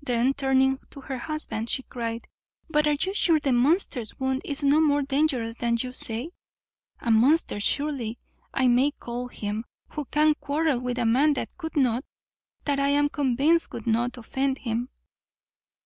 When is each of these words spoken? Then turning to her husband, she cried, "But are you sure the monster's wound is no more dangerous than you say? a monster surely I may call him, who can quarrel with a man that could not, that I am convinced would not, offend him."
Then 0.00 0.32
turning 0.32 0.78
to 0.88 1.02
her 1.02 1.18
husband, 1.18 1.68
she 1.68 1.82
cried, 1.82 2.22
"But 2.70 2.86
are 2.86 2.96
you 2.98 3.12
sure 3.12 3.38
the 3.38 3.52
monster's 3.52 4.18
wound 4.18 4.40
is 4.42 4.64
no 4.64 4.80
more 4.80 5.02
dangerous 5.02 5.56
than 5.56 5.76
you 5.78 5.92
say? 5.92 6.30
a 6.98 7.10
monster 7.10 7.60
surely 7.60 8.18
I 8.54 8.68
may 8.68 8.92
call 8.92 9.28
him, 9.28 9.66
who 9.90 10.06
can 10.06 10.34
quarrel 10.36 10.80
with 10.80 10.96
a 10.98 11.04
man 11.04 11.34
that 11.34 11.54
could 11.58 11.76
not, 11.76 12.06
that 12.64 12.80
I 12.80 12.88
am 12.88 13.10
convinced 13.10 13.70
would 13.74 13.86
not, 13.86 14.16
offend 14.16 14.56
him." 14.56 14.88